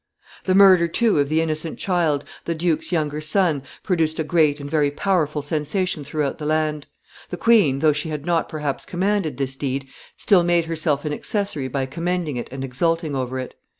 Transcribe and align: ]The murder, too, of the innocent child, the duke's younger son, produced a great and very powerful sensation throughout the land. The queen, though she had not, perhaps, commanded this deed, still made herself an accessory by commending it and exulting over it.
]The 0.45 0.55
murder, 0.55 0.87
too, 0.87 1.19
of 1.19 1.29
the 1.29 1.41
innocent 1.41 1.77
child, 1.77 2.25
the 2.45 2.55
duke's 2.55 2.91
younger 2.91 3.21
son, 3.21 3.61
produced 3.83 4.17
a 4.17 4.23
great 4.23 4.59
and 4.59 4.67
very 4.67 4.89
powerful 4.89 5.43
sensation 5.43 6.03
throughout 6.03 6.39
the 6.39 6.45
land. 6.47 6.87
The 7.29 7.37
queen, 7.37 7.77
though 7.77 7.93
she 7.93 8.09
had 8.09 8.25
not, 8.25 8.49
perhaps, 8.49 8.83
commanded 8.83 9.37
this 9.37 9.55
deed, 9.55 9.87
still 10.17 10.41
made 10.43 10.65
herself 10.65 11.05
an 11.05 11.13
accessory 11.13 11.67
by 11.67 11.85
commending 11.85 12.35
it 12.35 12.49
and 12.51 12.63
exulting 12.63 13.15
over 13.15 13.37
it. 13.37 13.53